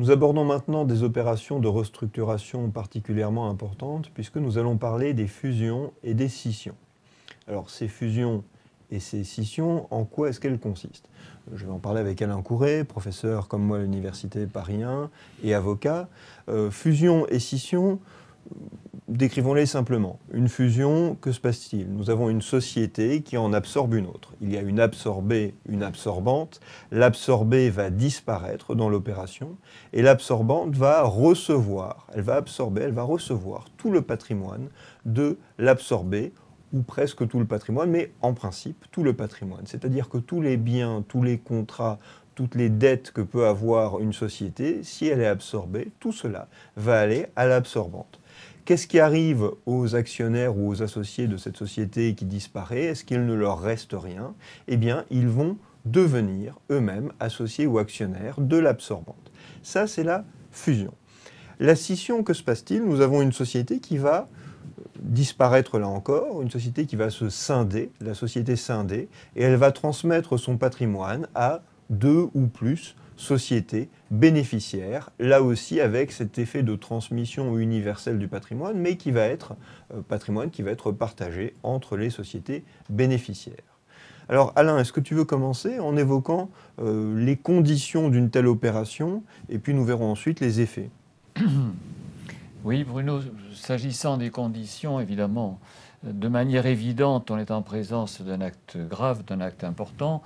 Nous 0.00 0.10
abordons 0.10 0.46
maintenant 0.46 0.86
des 0.86 1.02
opérations 1.02 1.60
de 1.60 1.68
restructuration 1.68 2.70
particulièrement 2.70 3.50
importantes 3.50 4.10
puisque 4.14 4.36
nous 4.36 4.56
allons 4.56 4.78
parler 4.78 5.12
des 5.12 5.26
fusions 5.26 5.92
et 6.02 6.14
des 6.14 6.30
scissions. 6.30 6.74
Alors 7.46 7.68
ces 7.68 7.86
fusions 7.86 8.42
et 8.90 8.98
ces 8.98 9.24
scissions, 9.24 9.86
en 9.90 10.06
quoi 10.06 10.30
est-ce 10.30 10.40
qu'elles 10.40 10.58
consistent? 10.58 11.10
Je 11.52 11.66
vais 11.66 11.70
en 11.70 11.80
parler 11.80 12.00
avec 12.00 12.22
Alain 12.22 12.40
Courret, 12.40 12.84
professeur 12.84 13.46
comme 13.46 13.62
moi 13.62 13.76
à 13.76 13.80
l'Université 13.82 14.46
Paris 14.46 14.82
1 14.82 15.10
et 15.44 15.52
avocat. 15.52 16.08
Euh, 16.48 16.70
fusion 16.70 17.26
et 17.28 17.38
scission, 17.38 18.00
décrivons-les 19.10 19.66
simplement. 19.66 20.18
Une 20.32 20.48
fusion, 20.48 21.16
que 21.20 21.32
se 21.32 21.40
passe-t-il? 21.40 21.92
Nous 21.92 22.10
avons 22.10 22.30
une 22.30 22.42
société 22.42 23.22
qui 23.22 23.36
en 23.36 23.52
absorbe 23.52 23.94
une 23.94 24.06
autre. 24.06 24.32
Il 24.40 24.52
y 24.52 24.56
a 24.56 24.60
une 24.60 24.80
absorbée, 24.80 25.54
une 25.68 25.82
absorbante. 25.82 26.60
L'absorbée 26.90 27.70
va 27.70 27.90
disparaître 27.90 28.74
dans 28.74 28.88
l'opération 28.88 29.56
et 29.92 30.02
l'absorbante 30.02 30.76
va 30.76 31.02
recevoir, 31.02 32.06
elle 32.14 32.22
va 32.22 32.36
absorber, 32.36 32.82
elle 32.82 32.92
va 32.92 33.02
recevoir 33.02 33.66
tout 33.76 33.90
le 33.90 34.02
patrimoine 34.02 34.68
de 35.04 35.38
l'absorbée 35.58 36.32
ou 36.72 36.82
presque 36.82 37.26
tout 37.26 37.40
le 37.40 37.46
patrimoine, 37.46 37.90
mais 37.90 38.12
en 38.22 38.32
principe 38.32 38.84
tout 38.92 39.02
le 39.02 39.12
patrimoine. 39.12 39.66
C'est-à-dire 39.66 40.08
que 40.08 40.18
tous 40.18 40.40
les 40.40 40.56
biens, 40.56 41.04
tous 41.08 41.22
les 41.22 41.38
contrats, 41.38 41.98
toutes 42.36 42.54
les 42.54 42.70
dettes 42.70 43.10
que 43.10 43.22
peut 43.22 43.46
avoir 43.46 43.98
une 43.98 44.12
société, 44.12 44.84
si 44.84 45.06
elle 45.06 45.20
est 45.20 45.26
absorbée, 45.26 45.90
tout 45.98 46.12
cela 46.12 46.46
va 46.76 47.00
aller 47.00 47.26
à 47.34 47.46
l'absorbante. 47.46 48.19
Qu'est-ce 48.70 48.86
qui 48.86 49.00
arrive 49.00 49.50
aux 49.66 49.96
actionnaires 49.96 50.56
ou 50.56 50.68
aux 50.68 50.80
associés 50.80 51.26
de 51.26 51.36
cette 51.36 51.56
société 51.56 52.14
qui 52.14 52.24
disparaît? 52.24 52.84
Est-ce 52.84 53.02
qu'il 53.02 53.26
ne 53.26 53.34
leur 53.34 53.60
reste 53.60 53.96
rien? 54.00 54.32
Eh 54.68 54.76
bien, 54.76 55.06
ils 55.10 55.26
vont 55.26 55.56
devenir 55.86 56.56
eux-mêmes 56.70 57.10
associés 57.18 57.66
ou 57.66 57.80
actionnaires 57.80 58.36
de 58.38 58.56
l'absorbante. 58.56 59.32
Ça, 59.64 59.88
c'est 59.88 60.04
la 60.04 60.24
fusion. 60.52 60.94
La 61.58 61.74
scission, 61.74 62.22
que 62.22 62.32
se 62.32 62.44
passe-t-il? 62.44 62.84
Nous 62.84 63.00
avons 63.00 63.22
une 63.22 63.32
société 63.32 63.80
qui 63.80 63.98
va 63.98 64.28
disparaître 65.00 65.80
là 65.80 65.88
encore, 65.88 66.40
une 66.40 66.50
société 66.52 66.86
qui 66.86 66.94
va 66.94 67.10
se 67.10 67.28
scinder, 67.28 67.90
la 68.00 68.14
société 68.14 68.54
scindée, 68.54 69.08
et 69.34 69.42
elle 69.42 69.56
va 69.56 69.72
transmettre 69.72 70.38
son 70.38 70.58
patrimoine 70.58 71.26
à 71.34 71.64
deux 71.88 72.28
ou 72.34 72.46
plus 72.46 72.94
sociétés 73.20 73.88
bénéficiaires, 74.10 75.10
là 75.18 75.42
aussi 75.42 75.80
avec 75.80 76.10
cet 76.10 76.38
effet 76.38 76.62
de 76.62 76.74
transmission 76.74 77.58
universelle 77.58 78.18
du 78.18 78.28
patrimoine, 78.28 78.78
mais 78.78 78.96
qui 78.96 79.10
va 79.10 79.26
être 79.26 79.54
euh, 79.94 80.00
patrimoine 80.00 80.50
qui 80.50 80.62
va 80.62 80.70
être 80.70 80.90
partagé 80.90 81.54
entre 81.62 81.96
les 81.96 82.10
sociétés 82.10 82.64
bénéficiaires. 82.88 83.56
Alors 84.28 84.52
Alain, 84.56 84.78
est-ce 84.78 84.92
que 84.92 85.00
tu 85.00 85.14
veux 85.14 85.24
commencer 85.24 85.78
en 85.80 85.96
évoquant 85.96 86.50
euh, 86.80 87.14
les 87.18 87.36
conditions 87.36 88.08
d'une 88.08 88.30
telle 88.30 88.46
opération, 88.46 89.22
et 89.48 89.58
puis 89.58 89.74
nous 89.74 89.84
verrons 89.84 90.10
ensuite 90.10 90.40
les 90.40 90.60
effets? 90.60 90.90
Oui, 92.62 92.84
Bruno, 92.84 93.20
s'agissant 93.54 94.18
des 94.18 94.28
conditions, 94.28 95.00
évidemment, 95.00 95.58
de 96.02 96.28
manière 96.28 96.66
évidente, 96.66 97.30
on 97.30 97.38
est 97.38 97.50
en 97.50 97.62
présence 97.62 98.20
d'un 98.20 98.42
acte 98.42 98.76
grave, 98.76 99.24
d'un 99.24 99.40
acte 99.40 99.64
important. 99.64 100.22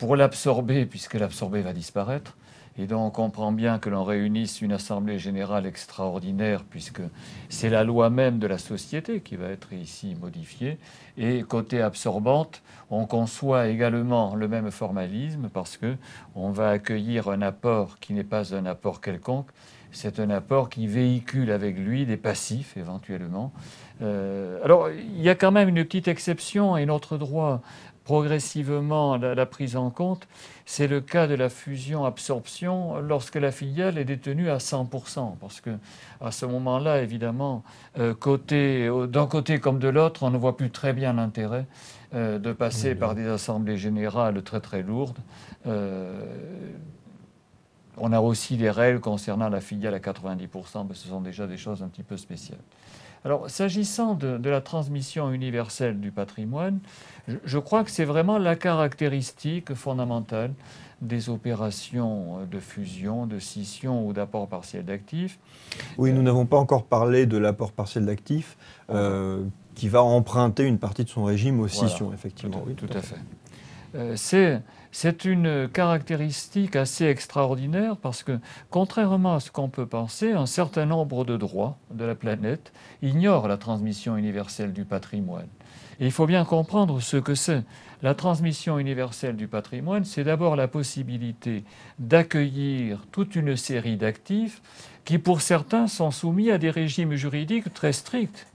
Pour 0.00 0.16
l'absorber, 0.16 0.86
puisque 0.86 1.12
l'absorber 1.12 1.60
va 1.60 1.74
disparaître, 1.74 2.34
et 2.78 2.86
donc 2.86 3.04
on 3.04 3.10
comprend 3.10 3.52
bien 3.52 3.78
que 3.78 3.90
l'on 3.90 4.02
réunisse 4.02 4.62
une 4.62 4.72
assemblée 4.72 5.18
générale 5.18 5.66
extraordinaire, 5.66 6.64
puisque 6.64 7.02
c'est 7.50 7.68
la 7.68 7.84
loi 7.84 8.08
même 8.08 8.38
de 8.38 8.46
la 8.46 8.56
société 8.56 9.20
qui 9.20 9.36
va 9.36 9.48
être 9.50 9.74
ici 9.74 10.16
modifiée. 10.18 10.78
Et 11.18 11.42
côté 11.42 11.82
absorbante, 11.82 12.62
on 12.88 13.04
conçoit 13.04 13.68
également 13.68 14.34
le 14.36 14.48
même 14.48 14.70
formalisme, 14.70 15.50
parce 15.52 15.76
que 15.76 15.96
on 16.34 16.48
va 16.48 16.70
accueillir 16.70 17.28
un 17.28 17.42
apport 17.42 17.98
qui 17.98 18.14
n'est 18.14 18.24
pas 18.24 18.54
un 18.54 18.64
apport 18.64 19.02
quelconque, 19.02 19.50
c'est 19.92 20.18
un 20.20 20.30
apport 20.30 20.70
qui 20.70 20.86
véhicule 20.86 21.50
avec 21.50 21.76
lui 21.76 22.06
des 22.06 22.16
passifs 22.16 22.76
éventuellement. 22.76 23.52
Euh, 24.02 24.58
alors 24.64 24.88
il 24.90 25.20
y 25.20 25.28
a 25.28 25.34
quand 25.34 25.50
même 25.50 25.68
une 25.68 25.84
petite 25.84 26.08
exception 26.08 26.76
et 26.76 26.86
notre 26.86 27.18
droit 27.18 27.60
progressivement 28.04 29.16
la, 29.16 29.46
prise 29.46 29.76
en 29.76 29.90
compte, 29.90 30.26
c'est 30.66 30.86
le 30.86 31.00
cas 31.00 31.26
de 31.26 31.34
la 31.34 31.48
fusion-absorption 31.48 33.00
lorsque 33.00 33.36
la 33.36 33.50
filiale 33.50 33.98
est 33.98 34.04
détenue 34.04 34.50
à 34.50 34.58
100%, 34.58 35.36
parce 35.40 35.60
que 35.60 35.70
à 36.20 36.30
ce 36.30 36.46
moment-là, 36.46 37.02
évidemment, 37.02 37.62
euh, 37.98 38.14
d'un 39.06 39.26
côté 39.26 39.60
comme 39.60 39.78
de 39.78 39.88
l'autre, 39.88 40.22
on 40.22 40.30
ne 40.30 40.38
voit 40.38 40.56
plus 40.56 40.70
très 40.70 40.92
bien 40.92 41.12
l'intérêt 41.12 41.66
euh, 42.14 42.38
de 42.38 42.52
passer 42.52 42.94
par 42.94 43.14
des 43.14 43.26
assemblées 43.26 43.76
générales 43.76 44.42
très 44.42 44.60
très 44.60 44.82
lourdes. 44.82 45.18
On 48.02 48.12
a 48.12 48.20
aussi 48.20 48.56
des 48.56 48.70
règles 48.70 49.00
concernant 49.00 49.50
la 49.50 49.60
filiale 49.60 49.94
à 49.94 49.98
90%, 49.98 50.86
mais 50.88 50.94
ce 50.94 51.08
sont 51.08 51.20
déjà 51.20 51.46
des 51.46 51.58
choses 51.58 51.82
un 51.82 51.88
petit 51.88 52.02
peu 52.02 52.16
spéciales. 52.16 52.58
Alors, 53.24 53.50
s'agissant 53.50 54.14
de, 54.14 54.48
la 54.48 54.60
transmission 54.60 55.30
universelle 55.30 56.00
du 56.00 56.10
patrimoine, 56.10 56.78
je, 57.44 57.58
crois 57.58 57.84
que 57.84 57.90
c'est 57.90 58.06
vraiment 58.06 58.38
la 58.38 58.56
caractéristique 58.56 59.74
fondamentale 59.74 60.52
des 61.02 61.28
opérations 61.28 62.38
de 62.50 62.58
fusion, 62.58 63.26
de 63.26 63.38
scission 63.38 64.06
ou 64.06 64.12
d'apport 64.12 64.48
partiel 64.48 64.84
d'actifs. 64.84 65.38
Oui, 65.98 66.12
nous 66.12 66.22
n'avons 66.22 66.46
pas 66.46 66.56
encore 66.56 66.84
parlé 66.84 67.26
de 67.26 67.36
l'apport 67.36 67.72
partiel 67.72 68.06
d'actifs 68.06 68.56
euh, 68.90 69.44
qui 69.74 69.88
va 69.88 70.02
emprunter 70.02 70.64
une 70.64 70.78
partie 70.78 71.04
de 71.04 71.10
son 71.10 71.24
régime 71.24 71.60
aux 71.60 71.68
scissions, 71.68 72.12
effectivement. 72.12 72.62
oui, 72.66 72.74
tout, 72.74 72.88
à 72.94 73.00
fait. 73.00 73.16
C'est 74.14 74.60
c'est 74.92 75.24
une 75.24 75.68
caractéristique 75.68 76.74
assez 76.74 77.04
extraordinaire 77.04 77.96
parce 77.96 78.24
que, 78.24 78.40
contrairement 78.70 79.36
à 79.36 79.40
ce 79.40 79.50
qu'on 79.50 79.68
peut 79.68 79.86
penser, 79.86 80.32
un 80.32 80.46
certain 80.46 80.84
nombre 80.84 81.24
de 81.24 81.36
droits 81.36 81.78
de 81.92 82.04
la 82.04 82.16
planète 82.16 82.72
ignorent 83.00 83.46
la 83.46 83.56
transmission 83.56 84.16
universelle 84.16 84.72
du 84.72 84.84
patrimoine. 84.84 85.46
Et 86.00 86.06
il 86.06 86.12
faut 86.12 86.26
bien 86.26 86.44
comprendre 86.44 87.00
ce 87.00 87.18
que 87.18 87.34
c'est. 87.34 87.62
La 88.02 88.14
transmission 88.14 88.78
universelle 88.78 89.36
du 89.36 89.46
patrimoine, 89.46 90.04
c'est 90.04 90.24
d'abord 90.24 90.56
la 90.56 90.66
possibilité 90.66 91.62
d'accueillir 91.98 93.04
toute 93.12 93.36
une 93.36 93.56
série 93.56 93.98
d'actifs 93.98 94.62
qui, 95.04 95.18
pour 95.18 95.42
certains, 95.42 95.86
sont 95.86 96.10
soumis 96.10 96.50
à 96.50 96.58
des 96.58 96.70
régimes 96.70 97.14
juridiques 97.14 97.72
très 97.74 97.92
stricts. 97.92 98.46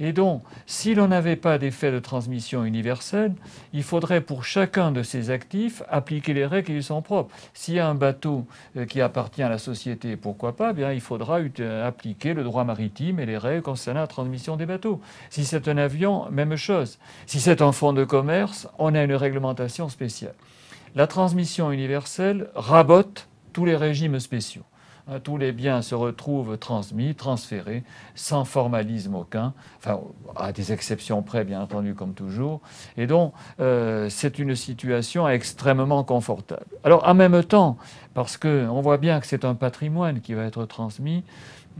Et 0.00 0.12
donc, 0.12 0.42
si 0.66 0.94
l'on 0.94 1.08
n'avait 1.08 1.36
pas 1.36 1.58
d'effet 1.58 1.90
de 1.90 1.98
transmission 1.98 2.64
universelle, 2.64 3.34
il 3.72 3.82
faudrait 3.82 4.20
pour 4.20 4.44
chacun 4.44 4.92
de 4.92 5.02
ces 5.02 5.30
actifs 5.30 5.82
appliquer 5.90 6.34
les 6.34 6.46
règles 6.46 6.66
qui 6.66 6.72
lui 6.72 6.82
sont 6.84 7.02
propres. 7.02 7.34
S'il 7.52 7.74
y 7.74 7.80
a 7.80 7.88
un 7.88 7.96
bateau 7.96 8.46
euh, 8.76 8.86
qui 8.86 9.00
appartient 9.00 9.42
à 9.42 9.48
la 9.48 9.58
société, 9.58 10.16
pourquoi 10.16 10.54
pas 10.54 10.72
bien, 10.72 10.92
Il 10.92 11.00
faudra 11.00 11.40
euh, 11.40 11.88
appliquer 11.88 12.32
le 12.32 12.44
droit 12.44 12.62
maritime 12.62 13.18
et 13.18 13.26
les 13.26 13.38
règles 13.38 13.62
concernant 13.62 14.00
la 14.00 14.06
transmission 14.06 14.56
des 14.56 14.66
bateaux. 14.66 15.00
Si 15.30 15.44
c'est 15.44 15.66
un 15.66 15.78
avion, 15.78 16.30
même 16.30 16.54
chose. 16.54 16.98
Si 17.26 17.40
c'est 17.40 17.60
un 17.60 17.72
fonds 17.72 17.92
de 17.92 18.04
commerce, 18.04 18.68
on 18.78 18.94
a 18.94 19.02
une 19.02 19.14
réglementation 19.14 19.88
spéciale. 19.88 20.34
La 20.94 21.08
transmission 21.08 21.72
universelle 21.72 22.50
rabote 22.54 23.28
tous 23.52 23.64
les 23.64 23.76
régimes 23.76 24.20
spéciaux. 24.20 24.62
Hein, 25.10 25.20
tous 25.20 25.38
les 25.38 25.52
biens 25.52 25.80
se 25.80 25.94
retrouvent 25.94 26.58
transmis, 26.58 27.14
transférés, 27.14 27.82
sans 28.14 28.44
formalisme 28.44 29.14
aucun, 29.14 29.54
à 30.36 30.52
des 30.52 30.72
exceptions 30.72 31.22
près, 31.22 31.44
bien 31.44 31.62
entendu, 31.62 31.94
comme 31.94 32.12
toujours. 32.12 32.60
Et 32.98 33.06
donc, 33.06 33.32
euh, 33.60 34.08
c'est 34.10 34.38
une 34.38 34.54
situation 34.54 35.26
extrêmement 35.26 36.04
confortable. 36.04 36.66
Alors, 36.84 37.08
en 37.08 37.14
même 37.14 37.42
temps, 37.42 37.78
parce 38.12 38.36
qu'on 38.36 38.80
voit 38.82 38.98
bien 38.98 39.20
que 39.20 39.26
c'est 39.26 39.46
un 39.46 39.54
patrimoine 39.54 40.20
qui 40.20 40.34
va 40.34 40.44
être 40.44 40.66
transmis, 40.66 41.24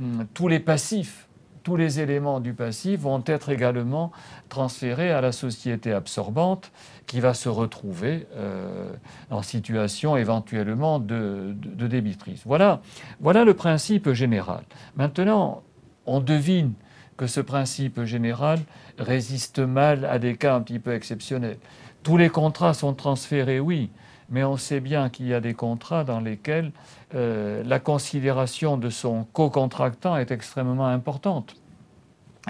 hum, 0.01 0.27
tous 0.33 0.49
les 0.49 0.61
passifs 0.61 1.28
tous 1.63 1.77
les 1.77 2.01
éléments 2.01 2.41
du 2.41 2.55
passif 2.55 3.01
vont 3.01 3.23
être 3.27 3.51
également 3.51 4.13
transférés 4.49 5.11
à 5.11 5.21
la 5.21 5.33
société 5.33 5.93
absorbante 5.93 6.71
qui 7.07 7.21
va 7.21 7.35
se 7.35 7.49
retrouver 7.49 8.27
euh, 8.37 8.91
en 9.31 9.43
situation 9.43 10.17
éventuellement 10.17 10.99
de, 10.99 11.55
débitrice. 11.55 12.43
Voilà, 12.45 12.81
voilà 13.21 13.45
le 13.45 13.55
principe 13.55 14.13
général. 14.13 14.63
Maintenant, 14.97 15.63
on 16.07 16.21
devine 16.21 16.73
que 17.17 17.27
ce 17.27 17.41
principe 17.41 18.05
général 18.05 18.61
résiste 18.99 19.59
mal 19.59 20.05
à 20.05 20.19
des 20.19 20.37
cas 20.37 20.55
un 20.55 20.61
petit 20.61 20.79
peu 20.79 20.95
exceptionnels. 20.95 21.59
Tous 22.03 22.17
les 22.17 22.29
contrats 22.29 22.75
sont 22.75 22.95
transférés, 22.95 23.61
oui, 23.61 23.91
mais 24.31 24.45
on 24.45 24.57
sait 24.57 24.81
bien 24.81 25.09
qu'il 25.09 25.27
y 25.27 25.35
a 25.35 25.41
des 25.41 25.55
contrats 25.55 26.05
dans 26.05 26.21
lesquels 26.21 26.73
euh, 27.15 27.63
la 27.65 27.79
considération 27.79 28.77
de 28.77 28.91
son 28.91 29.25
co-contractant 29.33 30.17
est 30.17 30.31
extrêmement 30.31 30.87
importante. 30.87 31.57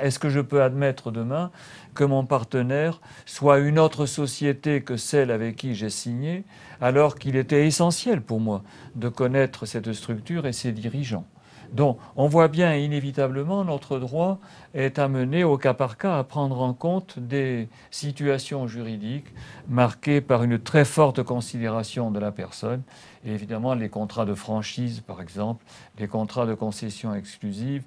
Est-ce 0.00 0.18
que 0.18 0.28
je 0.28 0.40
peux 0.40 0.62
admettre 0.62 1.10
demain 1.10 1.50
que 1.94 2.04
mon 2.04 2.24
partenaire 2.24 3.00
soit 3.26 3.58
une 3.58 3.78
autre 3.78 4.06
société 4.06 4.82
que 4.82 4.96
celle 4.96 5.30
avec 5.30 5.56
qui 5.56 5.74
j'ai 5.74 5.90
signé, 5.90 6.44
alors 6.80 7.16
qu'il 7.16 7.36
était 7.36 7.66
essentiel 7.66 8.20
pour 8.20 8.40
moi 8.40 8.62
de 8.94 9.08
connaître 9.08 9.66
cette 9.66 9.92
structure 9.92 10.46
et 10.46 10.52
ses 10.52 10.72
dirigeants? 10.72 11.24
Donc 11.72 11.98
on 12.16 12.28
voit 12.28 12.48
bien 12.48 12.74
inévitablement 12.74 13.64
notre 13.64 13.98
droit 13.98 14.38
est 14.74 14.98
amené 14.98 15.44
au 15.44 15.58
cas 15.58 15.74
par 15.74 15.96
cas 15.96 16.18
à 16.18 16.24
prendre 16.24 16.60
en 16.60 16.72
compte 16.72 17.18
des 17.18 17.68
situations 17.90 18.66
juridiques 18.66 19.32
marquées 19.68 20.20
par 20.20 20.42
une 20.44 20.58
très 20.58 20.84
forte 20.84 21.22
considération 21.22 22.10
de 22.10 22.18
la 22.18 22.32
personne. 22.32 22.82
Et 23.24 23.32
évidemment, 23.32 23.74
les 23.74 23.88
contrats 23.88 24.24
de 24.24 24.34
franchise, 24.34 25.00
par 25.00 25.20
exemple, 25.20 25.64
les 25.98 26.06
contrats 26.06 26.46
de 26.46 26.54
concession 26.54 27.14
exclusive, 27.14 27.82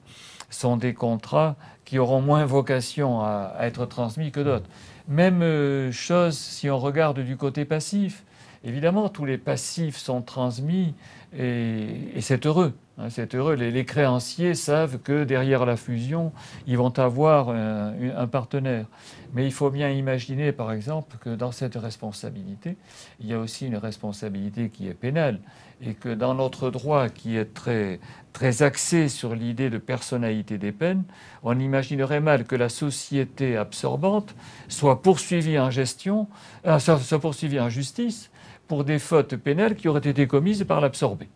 sont 0.50 0.78
des 0.78 0.94
contrats 0.94 1.56
qui 1.86 1.98
auront 1.98 2.22
moins 2.22 2.46
vocation 2.46 3.22
à, 3.22 3.54
être 3.62 3.86
transmis 3.86 4.32
que 4.32 4.42
d'autres. 4.42 4.68
Même 5.08 5.42
euh, 5.42 5.92
chose 5.92 6.38
si 6.38 6.70
on 6.70 6.78
regarde 6.78 7.20
du 7.20 7.38
côté 7.38 7.66
passif. 7.66 8.24
Évidemment, 8.64 9.10
tous 9.10 9.26
les 9.26 9.38
passifs 9.38 9.98
sont 9.98 10.22
transmis 10.22 10.94
et, 11.38 12.20
c'est 12.20 12.46
heureux. 12.46 12.74
Hein, 13.02 13.10
c'est 13.10 13.34
heureux. 13.34 13.56
Les, 13.56 13.86
créanciers 13.86 14.54
savent 14.54 15.00
que 15.00 15.24
derrière 15.24 15.66
la 15.66 15.76
fusion, 15.76 16.32
ils 16.68 16.78
vont 16.78 16.98
avoir 17.00 17.50
un, 17.50 18.28
partenaire. 18.28 18.86
Mais 19.34 19.46
il 19.46 19.52
faut 19.52 19.70
bien 19.72 19.90
imaginer, 19.90 20.52
par 20.52 20.72
exemple, 20.72 21.18
que 21.20 21.30
dans 21.30 21.52
cette 21.52 21.76
responsabilité, 21.76 22.78
il 23.20 23.28
y 23.28 23.34
a 23.34 23.40
aussi 23.40 23.66
une 23.66 23.78
responsabilité 23.78 24.70
qui 24.70 24.88
est 24.88 24.94
pénale 24.94 25.40
et 25.82 25.96
que 25.96 26.10
dans 26.10 26.36
notre 26.36 26.70
droit 26.70 27.10
qui 27.10 27.38
est 27.38 27.54
très, 27.54 28.00
très 28.34 28.62
axé 28.62 29.10
sur 29.10 29.34
l'idée 29.34 29.72
de 29.72 29.80
personnalité 29.80 30.60
des 30.60 30.72
peines, 30.72 31.04
on 31.42 31.58
imaginerait 31.58 32.20
mal 32.20 32.44
que 32.44 32.56
la 32.56 32.70
société 32.70 33.58
absorbante 33.58 34.36
soit 34.68 35.02
poursuivie 35.02 35.58
en 35.58 35.72
gestion, 35.72 36.28
euh, 36.68 36.78
soit 36.78 37.20
poursuivie 37.20 37.60
en 37.60 37.70
justice 37.70 38.30
pour 38.68 38.84
des 38.84 39.00
fautes 39.00 39.36
pénales 39.36 39.76
qui 39.76 39.88
auraient 39.88 40.00
été 40.00 40.28
commises 40.28 40.64
par 40.66 40.82
l'absorbé. 40.82 41.28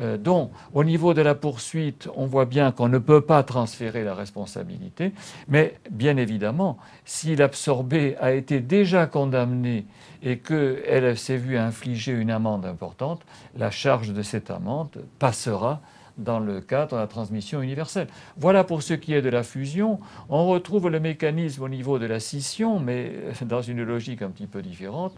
Euh, 0.00 0.18
donc, 0.18 0.50
au 0.72 0.82
niveau 0.94 1.12
de 1.12 1.22
la 1.22 1.34
poursuite, 1.34 2.08
on 2.14 2.26
voit 2.26 2.44
bien 2.44 2.70
qu'on 2.70 2.86
ne 2.88 2.98
peut 2.98 3.20
pas 3.20 3.42
transférer 3.42 4.04
la 4.04 4.14
responsabilité, 4.14 5.12
mais 5.48 5.74
bien 5.90 6.16
évidemment, 6.16 6.78
si 7.04 7.34
l'absorbé 7.34 8.14
a 8.20 8.30
été 8.30 8.60
déjà 8.60 9.06
condamné 9.06 9.86
et 10.22 10.38
qu'elle 10.38 11.18
s'est 11.18 11.36
vue 11.36 11.58
infliger 11.58 12.12
une 12.12 12.30
amende 12.30 12.64
importante, 12.64 13.22
la 13.56 13.72
charge 13.72 14.12
de 14.12 14.22
cette 14.22 14.52
amende 14.52 15.04
passera 15.18 15.80
dans 16.18 16.38
le 16.38 16.60
cadre 16.60 16.96
de 16.96 17.00
la 17.00 17.06
transmission 17.06 17.62
universelle. 17.62 18.08
Voilà 18.36 18.64
pour 18.64 18.82
ce 18.82 18.94
qui 18.94 19.14
est 19.14 19.22
de 19.22 19.28
la 19.28 19.42
fusion. 19.42 20.00
On 20.28 20.46
retrouve 20.46 20.88
le 20.88 21.00
mécanisme 21.00 21.62
au 21.62 21.68
niveau 21.68 21.98
de 21.98 22.06
la 22.06 22.20
scission, 22.20 22.78
mais 22.78 23.12
dans 23.42 23.62
une 23.62 23.82
logique 23.82 24.22
un 24.22 24.30
petit 24.30 24.46
peu 24.46 24.62
différente. 24.62 25.12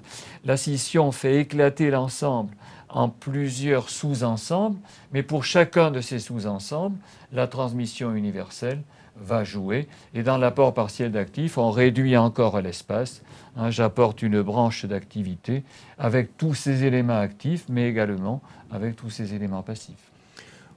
La 0.44 0.56
scission 0.56 1.12
fait 1.12 1.40
éclater 1.40 1.90
l'ensemble 1.90 2.54
en 2.88 3.08
plusieurs 3.08 3.90
sous-ensembles, 3.90 4.78
mais 5.12 5.22
pour 5.22 5.44
chacun 5.44 5.90
de 5.90 6.00
ces 6.00 6.18
sous-ensembles, 6.18 6.96
la 7.32 7.46
transmission 7.46 8.14
universelle 8.14 8.82
va 9.18 9.44
jouer. 9.44 9.88
Et 10.14 10.22
dans 10.22 10.38
l'apport 10.38 10.74
partiel 10.74 11.12
d'actifs, 11.12 11.58
on 11.58 11.70
réduit 11.70 12.16
encore 12.16 12.60
l'espace. 12.60 13.22
Hein, 13.56 13.70
j'apporte 13.70 14.22
une 14.22 14.42
branche 14.42 14.84
d'activité 14.84 15.64
avec 15.98 16.36
tous 16.36 16.54
ces 16.54 16.84
éléments 16.84 17.18
actifs, 17.18 17.64
mais 17.68 17.88
également 17.88 18.42
avec 18.70 18.96
tous 18.96 19.10
ces 19.10 19.34
éléments 19.34 19.62
passifs. 19.62 20.10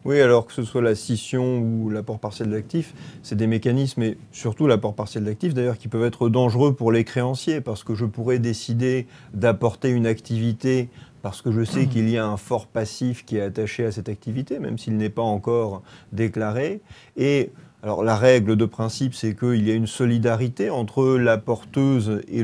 Oui, 0.05 0.21
alors 0.21 0.45
que 0.45 0.53
ce 0.53 0.63
soit 0.63 0.81
la 0.81 0.95
scission 0.95 1.59
ou 1.59 1.89
l'apport 1.89 2.19
partiel 2.19 2.49
d'actifs, 2.49 2.93
c'est 3.21 3.35
des 3.35 3.47
mécanismes, 3.47 4.01
et 4.03 4.17
surtout 4.31 4.65
l'apport 4.65 4.95
partiel 4.95 5.25
d'actifs 5.25 5.53
d'ailleurs, 5.53 5.77
qui 5.77 5.89
peuvent 5.89 6.05
être 6.05 6.29
dangereux 6.29 6.73
pour 6.73 6.91
les 6.91 7.03
créanciers, 7.03 7.59
parce 7.59 7.83
que 7.83 7.95
je 7.95 8.05
pourrais 8.05 8.39
décider 8.39 9.07
d'apporter 9.33 9.89
une 9.89 10.07
activité 10.07 10.89
parce 11.21 11.41
que 11.41 11.51
je 11.51 11.63
sais 11.63 11.87
qu'il 11.87 12.09
y 12.09 12.17
a 12.17 12.25
un 12.25 12.37
fort 12.37 12.67
passif 12.67 13.25
qui 13.25 13.37
est 13.37 13.41
attaché 13.41 13.85
à 13.85 13.91
cette 13.91 14.09
activité, 14.09 14.59
même 14.59 14.77
s'il 14.77 14.95
n'est 14.97 15.09
pas 15.09 15.21
encore 15.21 15.81
déclaré. 16.13 16.81
Et 17.17 17.51
alors 17.83 18.03
la 18.03 18.15
règle 18.15 18.55
de 18.55 18.65
principe, 18.65 19.13
c'est 19.13 19.35
qu'il 19.35 19.67
y 19.67 19.71
a 19.71 19.73
une 19.73 19.87
solidarité 19.87 20.69
entre 20.69 21.17
la 21.17 21.37
porteuse 21.37 22.21
et, 22.27 22.43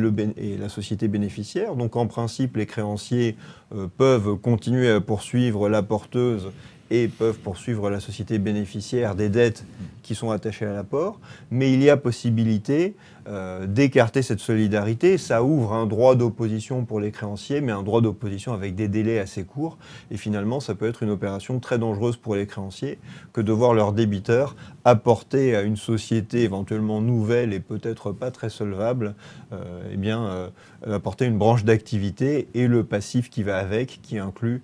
la 0.58 0.69
société 0.69 1.08
bénéficiaire. 1.08 1.75
Donc 1.75 1.96
en 1.96 2.08
principe, 2.08 2.58
les 2.58 2.66
créanciers 2.66 3.36
euh, 3.74 3.88
peuvent 3.98 4.36
continuer 4.36 4.90
à 4.90 5.01
poursuivre 5.01 5.69
la 5.69 5.84
porteuse 5.84 6.51
et 6.92 7.08
peuvent 7.08 7.40
poursuivre 7.40 7.90
la 7.90 8.00
société 8.00 8.38
bénéficiaire 8.38 9.16
des 9.16 9.30
dettes 9.30 9.66
qui 10.04 10.14
sont 10.14 10.30
attachées 10.30 10.66
à 10.66 10.74
l'apport, 10.74 11.20
mais 11.50 11.74
il 11.74 11.82
y 11.82 11.90
a 11.90 11.98
possibilité 11.98 12.96
euh, 13.28 13.66
d'écarter 13.66 14.22
cette 14.22 14.40
solidarité. 14.40 15.18
Ça 15.18 15.44
ouvre 15.44 15.74
un 15.74 15.88
droit 15.88 16.16
d'opposition 16.16 16.86
pour 16.86 17.00
les 17.00 17.10
créanciers, 17.10 17.60
mais 17.60 17.72
un 17.72 17.82
droit 17.82 18.02
d'opposition 18.02 18.54
avec 18.54 18.76
des 18.76 18.88
délais 18.88 19.18
assez 19.18 19.46
courts. 19.46 19.80
Et 20.12 20.18
finalement, 20.18 20.60
ça 20.60 20.76
peut 20.76 20.88
être 20.88 21.02
une 21.02 21.10
opération 21.10 21.60
très 21.60 21.80
dangereuse 21.80 22.18
pour 22.18 22.36
les 22.36 22.46
créanciers 22.46 23.00
que 23.34 23.42
de 23.42 23.52
voir 23.52 23.74
leurs 23.74 23.94
débiteurs 23.94 24.56
apporter 24.84 25.56
à 25.56 25.64
une 25.64 25.78
société 25.78 26.44
éventuellement 26.44 27.02
nouvelle 27.02 27.52
et 27.52 27.60
peut-être 27.60 28.12
pas 28.12 28.30
très 28.30 28.52
solvable, 28.52 29.16
euh, 29.54 29.90
eh 29.92 29.98
bien, 29.98 30.24
euh, 30.24 30.50
apporter 30.86 31.26
une 31.26 31.40
branche 31.40 31.64
d'activité 31.64 32.48
et 32.54 32.68
le 32.68 32.84
passif 32.84 33.32
qui 33.32 33.42
va 33.42 33.58
avec, 33.58 34.02
qui 34.04 34.20
inclut 34.20 34.62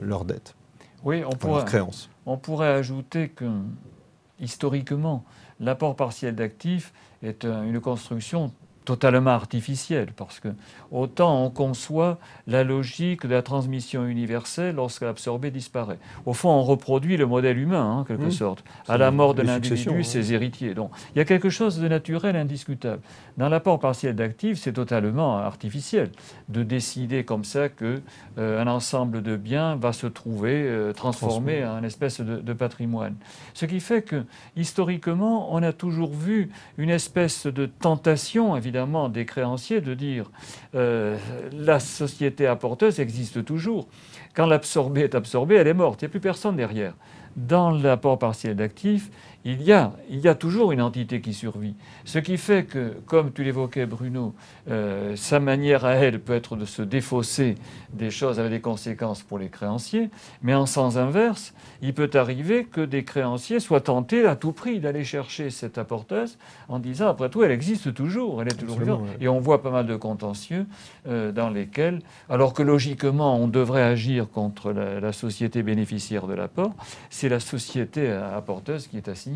leurs 0.00 0.24
dettes. 0.24 0.56
Oui, 1.04 1.22
on 1.24 1.30
pourrait, 1.30 1.64
on 2.26 2.36
pourrait 2.38 2.68
ajouter 2.72 3.28
que, 3.28 3.44
historiquement, 4.40 5.24
l'apport 5.60 5.96
partiel 5.96 6.34
d'actifs 6.34 6.92
est 7.22 7.44
une 7.44 7.80
construction 7.80 8.52
totalement 8.84 9.30
artificielle, 9.30 10.08
parce 10.14 10.40
que 10.40 10.48
autant 10.90 11.44
on 11.44 11.50
conçoit 11.50 12.18
la 12.46 12.64
logique 12.64 13.26
de 13.26 13.34
la 13.34 13.42
transmission 13.42 14.06
universelle 14.06 14.74
lorsque 14.74 15.02
l'absorbé 15.02 15.50
disparaît. 15.50 15.98
Au 16.26 16.34
fond, 16.34 16.50
on 16.50 16.62
reproduit 16.62 17.16
le 17.16 17.26
modèle 17.26 17.58
humain, 17.58 17.82
hein, 17.82 18.00
en 18.00 18.04
quelque 18.04 18.30
sorte. 18.30 18.62
À 18.88 18.98
la 18.98 19.10
mort 19.10 19.34
de 19.34 19.42
l'individu, 19.42 20.04
ses 20.04 20.32
héritiers. 20.32 20.74
Donc, 20.74 20.90
il 21.14 21.18
y 21.18 21.20
a 21.20 21.24
quelque 21.24 21.48
chose 21.48 21.78
de 21.78 21.88
naturel, 21.88 22.36
indiscutable. 22.36 23.00
Dans 23.36 23.48
l'apport 23.48 23.80
partiel 23.80 24.14
d'actifs, 24.14 24.58
c'est 24.58 24.74
totalement 24.74 25.38
artificiel 25.38 26.10
de 26.48 26.62
décider 26.62 27.24
comme 27.24 27.44
ça 27.44 27.68
que 27.68 28.00
euh, 28.38 28.62
un 28.62 28.66
ensemble 28.66 29.22
de 29.22 29.36
biens 29.36 29.76
va 29.76 29.92
se 29.92 30.06
trouver 30.06 30.62
euh, 30.66 30.92
transformé 30.92 31.64
en 31.64 31.82
espèce 31.82 32.20
de, 32.20 32.36
de 32.36 32.52
patrimoine. 32.52 33.16
Ce 33.54 33.66
qui 33.66 33.80
fait 33.80 34.02
que, 34.02 34.24
historiquement, 34.56 35.52
on 35.54 35.62
a 35.62 35.72
toujours 35.72 36.12
vu 36.12 36.50
une 36.76 36.90
espèce 36.90 37.46
de 37.46 37.66
tentation, 37.66 38.56
évidemment, 38.56 38.73
évidemment 38.74 39.08
des 39.08 39.24
créanciers 39.24 39.80
de 39.80 39.94
dire 39.94 40.30
euh, 40.74 41.16
la 41.52 41.78
société 41.78 42.48
apporteuse 42.48 42.98
existe 42.98 43.44
toujours. 43.44 43.86
Quand 44.34 44.46
l'absorbé 44.46 45.02
est 45.02 45.14
absorbé, 45.14 45.54
elle 45.54 45.68
est 45.68 45.74
morte. 45.74 46.02
Il 46.02 46.06
n'y 46.06 46.08
a 46.08 46.10
plus 46.10 46.20
personne 46.20 46.56
derrière. 46.56 46.94
Dans 47.36 47.70
l'apport 47.70 48.18
partiel 48.18 48.56
d'actifs, 48.56 49.10
il 49.44 49.62
y, 49.62 49.72
a, 49.72 49.92
il 50.08 50.20
y 50.20 50.28
a 50.28 50.34
toujours 50.34 50.72
une 50.72 50.80
entité 50.80 51.20
qui 51.20 51.34
survit. 51.34 51.74
Ce 52.06 52.18
qui 52.18 52.38
fait 52.38 52.64
que, 52.64 52.94
comme 53.04 53.30
tu 53.30 53.44
l'évoquais 53.44 53.84
Bruno, 53.84 54.34
euh, 54.70 55.16
sa 55.16 55.38
manière 55.38 55.84
à 55.84 55.92
elle 55.92 56.18
peut 56.18 56.32
être 56.32 56.56
de 56.56 56.64
se 56.64 56.80
défausser 56.80 57.56
des 57.92 58.10
choses 58.10 58.40
avec 58.40 58.50
des 58.50 58.60
conséquences 58.60 59.22
pour 59.22 59.38
les 59.38 59.50
créanciers, 59.50 60.08
mais 60.42 60.54
en 60.54 60.64
sens 60.64 60.96
inverse, 60.96 61.52
il 61.82 61.92
peut 61.92 62.10
arriver 62.14 62.64
que 62.64 62.80
des 62.80 63.04
créanciers 63.04 63.60
soient 63.60 63.82
tentés 63.82 64.24
à 64.26 64.34
tout 64.34 64.52
prix 64.52 64.80
d'aller 64.80 65.04
chercher 65.04 65.50
cette 65.50 65.76
apporteuse 65.76 66.38
en 66.68 66.78
disant, 66.78 67.08
après 67.08 67.28
tout, 67.28 67.42
elle 67.42 67.50
existe 67.50 67.92
toujours, 67.92 68.40
elle 68.40 68.48
est 68.48 68.56
toujours 68.56 68.78
vivante. 68.78 69.02
Et 69.20 69.28
on 69.28 69.40
voit 69.40 69.62
pas 69.62 69.70
mal 69.70 69.86
de 69.86 69.96
contentieux 69.96 70.66
euh, 71.06 71.32
dans 71.32 71.50
lesquels, 71.50 72.00
alors 72.30 72.54
que 72.54 72.62
logiquement 72.62 73.36
on 73.36 73.46
devrait 73.46 73.82
agir 73.82 74.30
contre 74.30 74.72
la, 74.72 75.00
la 75.00 75.12
société 75.12 75.62
bénéficiaire 75.62 76.26
de 76.26 76.34
l'apport, 76.34 76.72
c'est 77.10 77.28
la 77.28 77.40
société 77.40 78.10
apporteuse 78.10 78.86
qui 78.86 78.96
est 78.96 79.08
assignée 79.08 79.33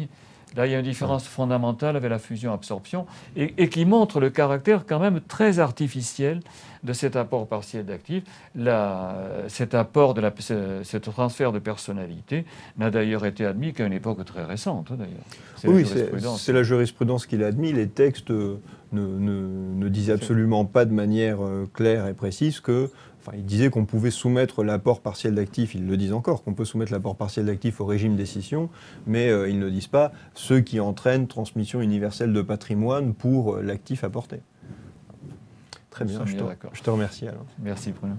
Là, 0.57 0.67
il 0.67 0.73
y 0.73 0.75
a 0.75 0.79
une 0.79 0.85
différence 0.85 1.27
fondamentale 1.27 1.97
avec 1.97 2.11
la 2.11 2.19
fusion-absorption 2.19 3.07
et, 3.37 3.69
qui 3.69 3.85
montre 3.85 4.21
le 4.21 4.31
caractère 4.31 4.85
quand 4.87 4.99
même 4.99 5.21
très 5.21 5.59
artificiel 5.59 6.41
de 6.85 6.93
cet 6.93 7.17
apport 7.17 7.47
partiel 7.47 7.85
d'actifs. 7.85 8.25
Cet 9.49 9.75
apport, 9.75 10.15
de 10.15 10.21
la, 10.21 10.33
ce 10.39 10.97
transfert 10.97 11.53
de 11.53 11.59
personnalité 11.59 12.47
n'a 12.79 12.91
d'ailleurs 12.91 13.27
été 13.27 13.45
admis 13.45 13.73
qu'à 13.73 13.85
une 13.85 13.93
époque 13.93 14.25
très 14.25 14.45
récente, 14.45 14.89
hein, 14.91 14.97
d'ailleurs. 14.99 15.25
Oui, 15.65 15.85
c'est 16.39 16.53
la 16.53 16.63
jurisprudence 16.63 17.27
qui 17.27 17.37
l'a 17.37 17.49
admis. 17.49 17.73
Les 17.73 17.89
textes 17.89 18.31
ne, 18.31 18.59
ne, 18.93 19.89
disent 19.89 20.11
absolument 20.11 20.65
pas 20.65 20.85
de 20.85 20.93
manière 20.93 21.45
euh, 21.45 21.69
claire 21.73 22.07
et 22.07 22.15
précise 22.15 22.61
que 22.61 22.91
il 23.35 23.45
disait 23.45 23.71
qu'on 23.71 23.85
pouvait 23.85 24.11
soumettre 24.11 24.63
l'apport 24.65 25.01
partiel 25.01 25.35
d'actifs, 25.35 25.75
ils 25.75 25.87
le 25.87 25.97
disent 25.97 26.13
encore, 26.13 26.43
qu'on 26.43 26.55
peut 26.55 26.65
soumettre 26.65 26.93
l'apport 26.93 27.17
partiel 27.17 27.47
d'actifs 27.47 27.81
au 27.81 27.87
régime 27.87 28.17
décision, 28.17 28.71
mais 29.07 29.29
euh, 29.29 29.49
ils 29.49 29.59
ne 29.59 29.69
disent 29.69 29.87
pas 29.89 30.13
ce 30.35 30.55
qui 30.55 30.81
entraîne 30.81 31.27
transmission 31.27 31.81
universelle 31.81 32.33
de 32.33 32.43
patrimoine 32.43 33.15
pour 33.15 33.57
euh, 33.57 33.63
l'actif 33.63 34.05
apporté. 34.05 34.41
Très 35.91 36.05
bien, 36.05 36.25
je 36.25 36.37
te, 36.37 36.45
je 36.73 36.83
te, 36.83 36.91
remercie 36.91 37.27
alors. 37.27 37.47
Merci 37.59 37.93
Bruno. 37.93 38.15